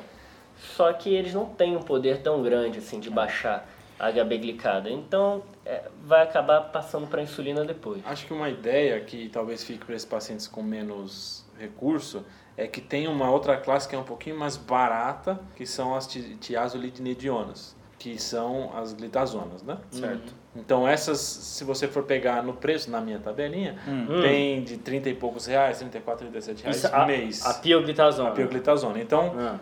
[0.57, 4.89] só que eles não têm um poder tão grande assim de baixar a HB glicada.
[4.89, 8.01] Então é, vai acabar passando para insulina depois.
[8.05, 12.23] Acho que uma ideia que talvez fique para esses pacientes com menos recurso
[12.57, 16.07] é que tem uma outra classe que é um pouquinho mais barata, que são as
[16.07, 19.77] ti- tiazolidinedionas, que são as glitazonas, né?
[19.91, 20.33] Certo.
[20.55, 24.21] Então essas, se você for pegar no preço, na minha tabelinha, Hum.
[24.21, 27.45] tem de 30 e poucos reais, 34, 37 reais Isso, por a, mês.
[27.45, 28.29] a pioglitazona.
[28.29, 28.99] a pioglitazona.
[28.99, 29.59] Então, Ah.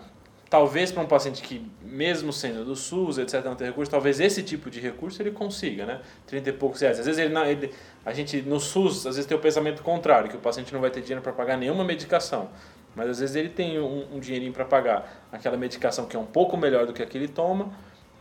[0.50, 4.42] Talvez para um paciente que, mesmo sendo do SUS, etc., não tem recurso, talvez esse
[4.44, 6.02] tipo de recurso ele consiga, né?
[6.26, 7.00] 30 e poucos reais.
[7.00, 7.74] Às vezes ele, não, ele-
[8.06, 10.90] a gente no SUS, às vezes tem o pensamento contrário, que o paciente não vai
[10.90, 12.50] ter dinheiro para pagar nenhuma medicação.
[12.96, 16.26] Mas às vezes ele tem um, um dinheirinho para pagar aquela medicação que é um
[16.26, 17.72] pouco melhor do que a que ele toma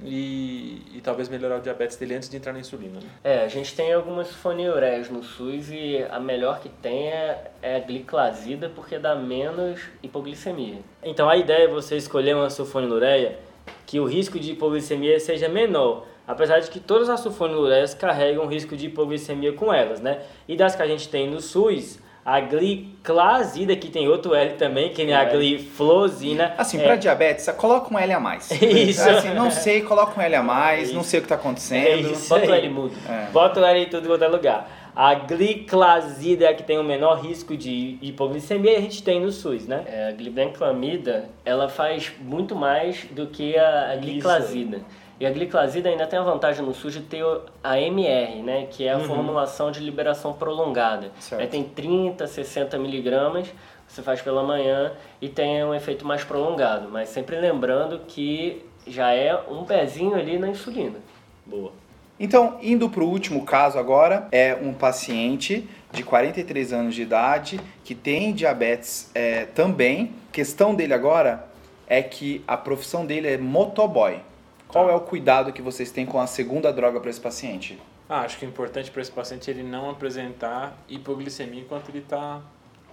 [0.03, 3.01] e, e talvez melhorar o diabetes dele antes de entrar na insulina.
[3.01, 3.09] Né?
[3.25, 7.77] É, a gente tem algumas sulfonilureias no SUS e a melhor que tem é, é
[7.77, 10.79] a gliclazida porque dá menos hipoglicemia.
[11.03, 13.39] Então a ideia é você escolher uma sulfonilureia
[13.87, 18.77] que o risco de hipoglicemia seja menor, apesar de que todas as sulfonilureias carregam risco
[18.77, 20.23] de hipoglicemia com elas, né?
[20.47, 24.89] E das que a gente tem no SUS, a gliclazida, que tem outro L também,
[24.91, 25.27] que nem a É.
[25.31, 26.55] gliflozina.
[26.59, 28.51] Assim, é, para diabetes, coloca um L a mais.
[28.61, 29.09] Isso.
[29.09, 32.11] Assim, não sei, coloca um L a mais, não sei o que está É acontecendo.
[32.11, 32.55] isso Bota o.
[32.55, 32.95] L mudo.
[33.09, 33.31] É.
[33.31, 34.69] Bota o L em tudo quanto é lugar.
[34.97, 39.31] A gliclazida é a que tem o menor risco de hipoglicemia a gente tem no
[39.31, 39.85] SUS, né?
[39.87, 44.81] É, a glibenclamida, ela faz muito mais do que a, a gliclazida.
[45.19, 47.25] E a gliclazida ainda tem a vantagem no SUS de ter
[47.65, 51.11] a MR, né, que é a formulação de liberação prolongada.
[51.19, 51.41] Certo.
[51.41, 53.49] Aí tem 30, 60 miligramas,
[53.89, 56.89] você faz pela manhã e tem um efeito mais prolongado.
[56.91, 60.99] Mas sempre lembrando que já é um pezinho ali na insulina.
[61.47, 61.73] Boa.
[62.19, 67.61] Então, indo para o último caso agora, é um paciente de 43 anos de idade
[67.85, 70.13] que tem diabetes é, também.
[70.33, 71.47] questão dele agora
[71.87, 74.21] é que a profissão dele é motoboy.
[74.69, 77.79] Qual é o cuidado que vocês têm com a segunda droga para esse paciente?
[78.09, 82.41] Ah, acho que é importante para esse paciente ele não apresentar hipoglicemia enquanto ele está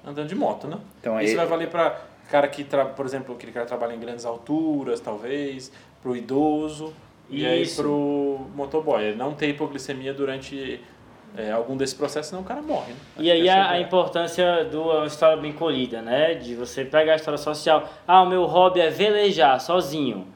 [0.06, 0.80] andando de moto, né?
[1.00, 2.86] Então, Isso vai valer para cara que, tra...
[2.86, 6.94] por exemplo, aquele cara que trabalha em grandes alturas, talvez, para o idoso
[7.30, 7.82] e aí Isso.
[7.82, 9.04] para o motoboy.
[9.04, 10.82] Ele não ter hipoglicemia durante
[11.38, 12.94] é, algum desses processos, senão o cara morre.
[12.94, 13.00] Né?
[13.18, 13.82] E aí a, é a ideia.
[13.84, 16.36] importância de uma história bem colhida, né?
[16.36, 17.88] De você pegar a história social.
[18.08, 20.28] Ah, o meu hobby é velejar sozinho.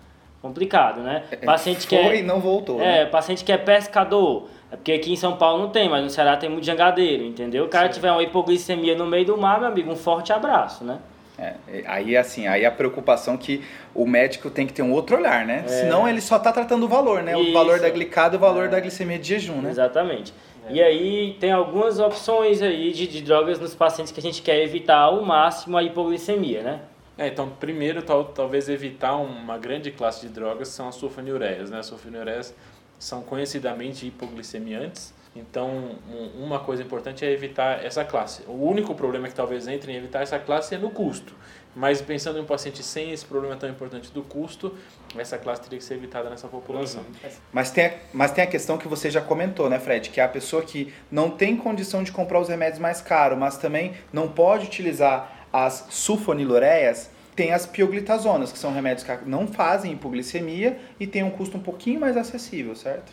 [0.41, 1.23] Complicado, né?
[1.45, 2.79] Paciente que É, Foi é, e não voltou.
[2.81, 3.05] é, né?
[3.05, 4.47] paciente que é pescador.
[4.71, 7.65] É porque aqui em São Paulo não tem, mas no Ceará tem muito jangadeiro, entendeu?
[7.65, 10.99] O cara tiver uma hipoglicemia no meio do mar, meu amigo, um forte abraço, né?
[11.39, 11.53] É,
[11.85, 15.63] aí assim, aí a preocupação que o médico tem que ter um outro olhar, né?
[15.67, 17.35] Senão ele só tá tratando o valor, né?
[17.35, 17.43] O É.
[17.43, 17.53] Isso.
[17.53, 19.69] valor da glicada e o valor da glicemia de jejum, né?
[19.69, 20.33] Exatamente.
[20.69, 24.61] E aí tem algumas opções aí de, de drogas nos pacientes que a gente quer
[24.63, 26.79] evitar ao máximo a hipoglicemia, né?
[27.17, 31.79] É, então, primeiro, tal, talvez evitar uma grande classe de drogas são as sulfonilureias, né?
[31.79, 32.53] As sulfonilureias
[32.99, 38.43] são conhecidamente hipoglicemiantes, então um- uma coisa importante é evitar essa classe.
[38.47, 41.33] O único problema que talvez entre em evitar essa classe é no custo,
[41.75, 44.75] mas pensando em um paciente sem esse problema tão importante do custo,
[45.15, 47.03] essa classe teria que ser evitada nessa população.
[47.51, 50.09] Mas tem, a, mas tem a questão que você já comentou, né, Fred?
[50.09, 53.57] Que é a pessoa que não tem condição de comprar os remédios mais caros, mas
[53.57, 59.93] também não pode utilizar as sulfonilureias, tem as pioglitazonas, que são remédios que não fazem
[59.93, 63.11] hipoglicemia e tem um custo um pouquinho mais acessível, certo?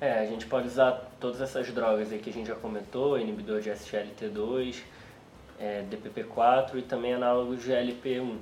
[0.00, 3.60] É, a gente pode usar todas essas drogas aí que a gente já comentou, inibidor
[3.60, 4.82] de SGLT2,
[5.60, 8.38] é, DPP4 e também análogo de GLP-1.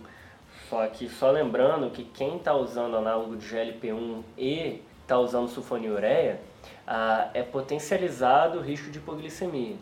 [0.71, 6.41] Só que só lembrando que quem está usando análogo de GLP-1 e está usando sulfonilureia,
[6.87, 9.77] ah, é potencializado o risco de hipoglicemia.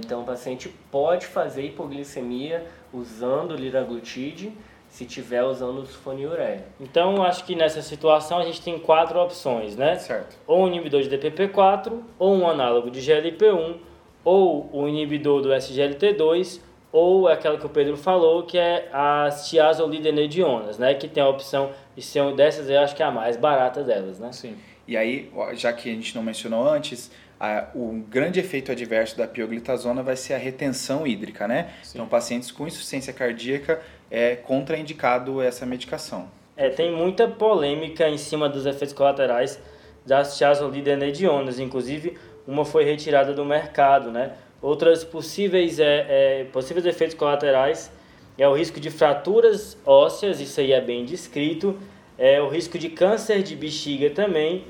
[0.00, 4.52] Então o paciente pode fazer hipoglicemia usando liraglutide
[4.88, 6.64] se estiver usando sulfonilureia.
[6.80, 9.96] Então acho que nessa situação a gente tem quatro opções, né?
[9.96, 10.36] Certo.
[10.46, 13.76] ou um inibidor de DPP4, ou um análogo de GLP-1,
[14.24, 20.78] ou o inibidor do SGLT2, ou aquela que o Pedro falou, que é as tiazolidenedionas,
[20.78, 20.94] né?
[20.94, 23.84] Que tem a opção de ser uma dessas, eu acho que é a mais barata
[23.84, 24.32] delas, né?
[24.32, 24.56] Sim.
[24.86, 29.26] E aí, já que a gente não mencionou antes, a- o grande efeito adverso da
[29.26, 31.70] pioglitazona vai ser a retenção hídrica, né?
[31.90, 36.28] Então, pacientes com insuficiência cardíaca é contraindicado essa medicação.
[36.56, 39.60] É, tem muita polêmica em cima dos efeitos colaterais
[40.04, 44.32] das tiazolidinedionas, inclusive uma foi retirada do mercado, né?
[44.60, 47.92] Outras possíveis, é, é, possíveis efeitos colaterais
[48.36, 51.78] é o risco de fraturas ósseas, isso aí é bem descrito,
[52.16, 54.64] é o risco de câncer de bexiga também,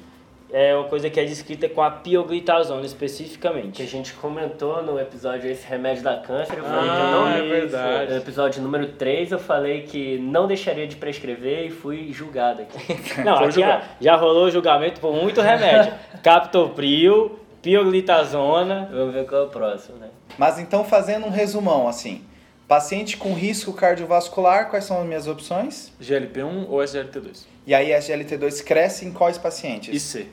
[0.50, 3.86] é uma coisa que é descrita com a pioglitazona Que a especificamente.
[3.86, 6.56] gente comentou no episódio Esse Remédio da Câncer.
[6.58, 8.12] Eu falei que eu Ah, não é verdade.
[8.12, 12.78] No episódio número 3, eu falei que não deixaria de prescrever e fui julgado aqui.
[13.22, 13.82] Não, aqui julgado.
[13.82, 15.92] já, já rolou julgamento por muito remédio.
[16.22, 20.08] Captopril, pioglitazona, Vamos ver qual é o próximo, né?
[20.38, 22.24] Mas então, fazendo um resumão, assim,
[22.66, 25.92] paciente com risco cardiovascular, quais são as minhas opções?
[26.00, 27.44] GLP-1 ou SGLT2?
[27.66, 29.94] E aí, a GLT2 cresce em quais pacientes?
[29.94, 30.26] E C.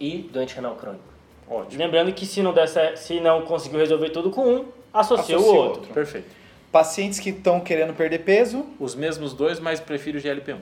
[0.00, 1.02] E doente renal crônico.
[1.50, 1.78] Ótimo.
[1.82, 5.80] Lembrando que se não, der se não conseguiu resolver tudo com um, associa, o outro.
[5.80, 5.94] outro.
[5.94, 6.26] Perfeito.
[6.70, 10.58] Pacientes que estão querendo perder peso, Os mesmos dois, mas prefiro GLP-1.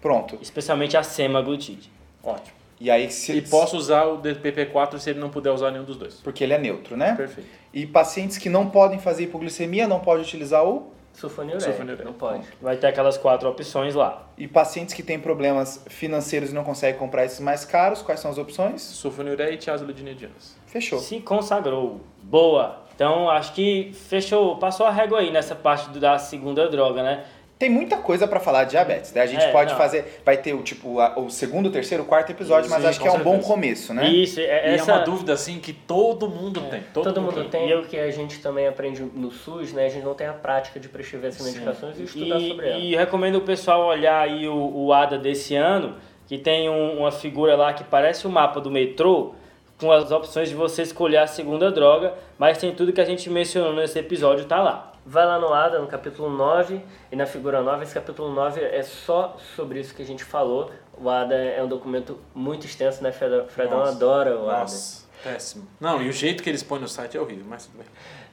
[0.00, 0.38] pronto.
[0.40, 1.90] Especialmente a semaglutide.
[2.22, 2.56] Ótimo.
[2.80, 5.96] E aí, se, E posso usar o DPP-4 se ele não puder usar nenhum dos
[5.96, 6.14] dois.
[6.22, 7.14] porque ele é neutro, né?
[7.16, 7.48] Perfeito.
[7.74, 10.92] E pacientes que não podem fazer hipoglicemia, não pode utilizar o...
[11.18, 11.60] Sulfonilureia.
[11.72, 12.04] Sulfonilureia.
[12.04, 12.46] Não pode.
[12.60, 14.28] Vai ter aquelas quatro opções lá.
[14.36, 18.30] E pacientes que têm problemas financeiros e não conseguem comprar esses mais caros, quais são
[18.30, 18.82] as opções?
[18.82, 20.56] Sulfonilureia e tiazolidinedianas.
[20.66, 20.98] Fechou.
[20.98, 22.00] Se consagrou.
[22.22, 22.82] Boa.
[22.94, 27.24] Então acho que fechou, passou a régua aí nessa parte do- da segunda droga, né?
[27.58, 29.20] Tem muita coisa pra falar de diabetes, né?
[29.20, 29.78] A gente É, pode não.
[29.78, 33.00] fazer, vai ter o tipo a- o segundo, o terceiro, o quarto episódio, mas acho
[33.00, 33.48] que é um bom certeza.
[33.48, 34.08] começo, né?
[34.08, 34.92] Isso, é, E essa...
[34.92, 36.82] é uma dúvida assim que todo mundo tem.
[36.94, 39.86] Todo, Todo, mundo tem, E eu- porque a gente também aprende no SUS, né?
[39.86, 42.82] A gente não tem a prática de prescrever essas medicações e estudar E, sobre elas.
[42.82, 45.96] e recomendo o pessoal olhar aí o, o ADA desse ano,
[46.28, 49.34] que tem um- uma figura lá que parece o mapa do metrô,
[49.80, 53.28] com as opções de você escolher a segunda droga, mas tem tudo que a gente
[53.30, 54.87] mencionou nesse episódio, tá lá.
[55.10, 58.82] Vai lá no ADA, no capítulo 9, e na figura 9, esse capítulo 9 é
[58.82, 60.70] só sobre isso que a gente falou.
[60.98, 63.46] O ADA é um documento muito extenso, né, Fredão?
[63.70, 63.92] Nossa.
[63.92, 64.60] adora o ADA.
[64.60, 65.66] Nossa, péssimo.
[65.80, 67.86] Não, e o jeito que eles põem no site é horrível, mas tudo bem.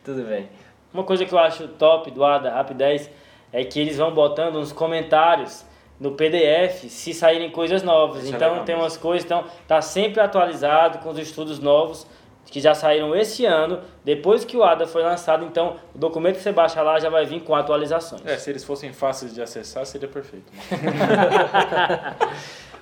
[0.03, 0.49] Tudo bem.
[0.93, 3.09] Uma coisa que eu acho top do ADA Rapidez
[3.53, 5.63] é que eles vão botando uns comentários
[5.97, 8.25] no PDF se saírem coisas novas.
[8.25, 12.05] Isso é então legal tem umas coisas, então tá sempre atualizado com os estudos novos
[12.45, 16.41] que já saíram esse ano, depois que o ADA foi lançado, então o documento que
[16.43, 18.25] você baixa lá já vai vir com atualizações.
[18.25, 20.45] É, se eles fossem fáceis de acessar, seria perfeito.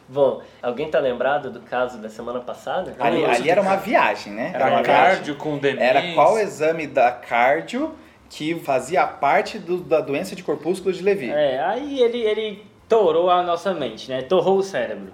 [0.08, 2.94] Bom, alguém tá lembrado do caso da semana passada?
[3.00, 4.52] Ali, ali era uma viagem, né?
[4.54, 4.86] Era um viagem.
[4.86, 5.86] cardio com demência.
[5.86, 7.96] Era qual exame da cardio
[8.30, 11.32] que fazia parte do- da doença de corpúsculo de Levy.
[11.32, 14.22] É, aí ele, ele torou a nossa mente, né?
[14.24, 15.14] Torrou o cérebro.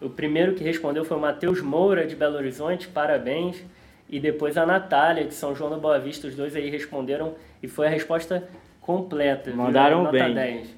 [0.00, 3.62] O primeiro que respondeu foi o Matheus Moura, de Belo Horizonte, parabéns.
[4.10, 7.68] E depois a Natália, de São João da Boa Vista, os dois aí responderam e
[7.68, 8.42] foi a resposta
[8.80, 9.52] completa.
[9.52, 10.34] Mandaram Nota bem.
[10.34, 10.76] 10.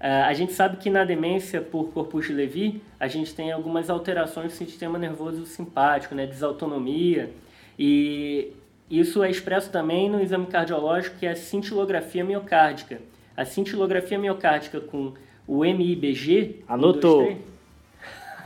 [0.00, 3.88] Ah, a gente sabe que na demência por corpus de Levy, a gente tem algumas
[3.88, 6.26] alterações do sistema nervoso simpático, né?
[6.26, 7.30] Desautonomia.
[7.78, 8.52] E
[8.90, 13.00] isso é expresso também no exame cardiológico, que é a cintilografia miocárdica.
[13.36, 15.14] A cintilografia miocárdica com
[15.46, 16.64] o MIBG...
[16.68, 17.22] um, Anotou.
[17.22, 17.36] dois,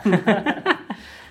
[0.02, 0.76] três.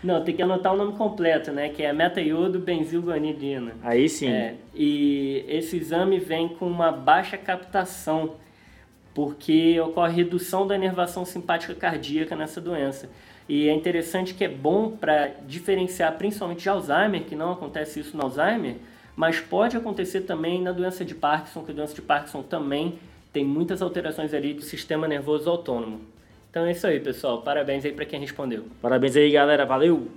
[0.06, 1.70] Não, tem que anotar o nome completo, né?
[1.70, 3.74] Que é metaiodo benzilguanidina.
[3.82, 4.28] Aí sim.
[4.28, 8.36] É, e esse exame vem com uma baixa captação,
[9.16, 13.10] porque ocorre redução da inervação simpática cardíaca nessa doença.
[13.50, 18.16] E é interessante que é bom para diferenciar principalmente de Alzheimer, que não acontece isso
[18.16, 18.76] no Alzheimer,
[19.16, 23.00] mas pode acontecer também na doença de Parkinson, que a doença de Parkinson também
[23.34, 26.02] tem muitas alterações ali do sistema nervoso autônomo.
[26.56, 27.42] Então é isso aí, pessoal.
[27.42, 28.64] Parabéns aí para quem respondeu.
[28.82, 29.66] Parabéns aí, galera.
[29.66, 30.08] Valeu!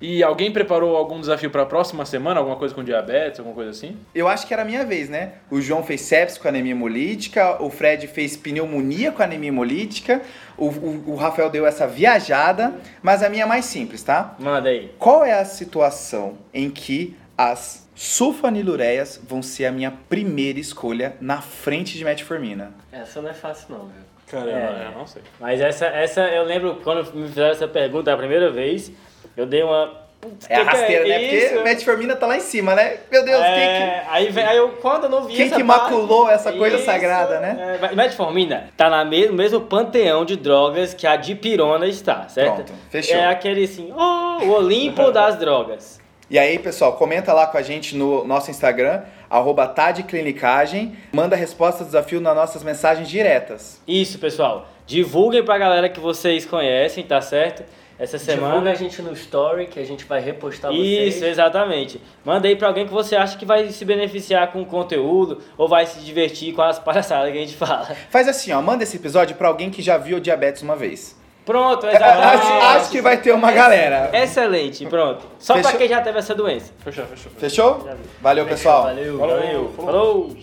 [0.00, 2.38] E alguém preparou algum desafio para a próxima semana?
[2.38, 3.96] Alguma coisa com diabetes, alguma coisa assim?
[4.14, 5.32] Eu acho que era a minha vez, né?
[5.50, 10.22] O João fez sepsis com anemia hemolítica, o Fred fez pneumonia com anemia hemolítica,
[10.56, 14.36] o, o, o Rafael deu essa viajada, mas a minha é mais simples, tá?
[14.38, 14.94] Manda aí.
[14.96, 21.42] Qual é a situação em que as sulfonilureias vão ser a minha primeira escolha na
[21.42, 22.72] frente de metformina?
[22.92, 24.11] Essa não é fácil não, viu?
[24.32, 24.54] Cara, É.
[24.54, 25.22] eu, não, eu não sei.
[25.38, 28.90] Mas essa, essa eu lembro quando me fizeram essa pergunta a primeira vez,
[29.36, 30.00] eu dei uma.
[30.20, 31.20] Putz, É a que rasteira, né?
[31.22, 31.48] isso?
[31.54, 32.98] Porque metformina tá lá em cima, né?
[33.10, 33.60] Meu Deus, quem que...
[33.60, 36.52] É, aí, vem- aí eu, quando eu não vi Quem essa que parte- maculou essa
[36.52, 37.78] coisa sagrada, né?
[37.82, 42.54] É, metformina tá na me- no mesmo panteão de drogas que a dipirona está, certo?
[42.54, 43.16] Pronto, fechou.
[43.16, 46.00] É aquele assim, oh, o Olimpo das drogas.
[46.30, 49.02] E aí, pessoal, comenta lá com a gente no nosso Instagram,
[49.36, 53.80] arroba Tadclinicagem, manda a resposta do desafio nas nossas mensagens diretas.
[53.86, 54.68] Isso, pessoal.
[54.86, 57.62] Divulguem pra galera que vocês conhecem, tá certo?
[57.98, 58.70] essa Divulga semana.
[58.72, 61.22] a gente no story que a gente vai repostar Isso, vocês.
[61.22, 62.00] exatamente.
[62.24, 65.68] Manda aí pra alguém que você acha que vai se beneficiar com o conteúdo ou
[65.68, 67.84] vai se divertir com as palhaçadas que a gente fala.
[68.10, 71.16] Faz assim, ó, manda esse episódio pra alguém que já viu diabetes uma vez.
[71.44, 72.36] Pronto, É, exatamente.
[72.46, 74.10] acho, acho que vai ter uma galera.
[74.12, 75.26] Excelente, pronto.
[75.40, 75.78] Só pra Fechou?
[75.78, 76.72] quem já teve essa doença.
[76.84, 77.32] Fechou, fechou.
[77.32, 77.88] Fechou?
[78.20, 78.84] Valeu, pessoal.
[78.84, 79.18] Valeu.
[79.18, 79.72] Valeu.
[79.74, 80.36] Falou.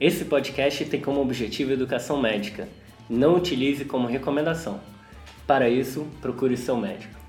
[0.00, 2.66] Esse podcast tem como objetivo educação médica.
[3.08, 4.80] Não utilize como recomendação.
[5.46, 7.19] Para isso, procure seu médico.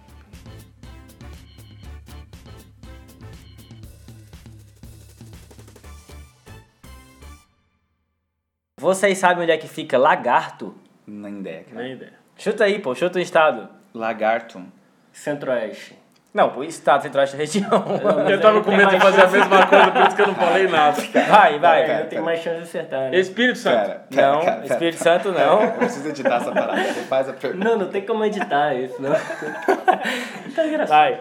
[8.82, 10.74] Vocês sabem onde é que fica lagarto?
[11.06, 11.84] Nem ideia, cara.
[11.84, 12.14] Nem ideia.
[12.36, 13.70] Chuta aí, pô, chuta o estado.
[13.94, 14.60] Lagarto.
[15.12, 15.96] Centro-Oeste.
[16.34, 17.86] Não, pô, estado centro-oeste da região.
[18.28, 20.68] Eu tava com medo de fazer a mesma coisa, por isso que eu não falei
[20.68, 21.02] nada.
[21.30, 21.86] Vai, vai.
[21.86, 23.20] Pera, Eu tenho mais chance de acertar, né?
[23.20, 23.86] Espírito Santo.
[23.86, 24.66] Pera, pera, Não, pera.
[24.66, 25.62] Espírito Santo não.
[25.62, 26.82] Eu preciso editar essa parada.
[27.08, 27.64] Faz a pergunta.
[27.64, 29.12] Não, não tem como editar isso, não.
[30.56, 30.88] tá engraçado.
[30.88, 31.20] Vai.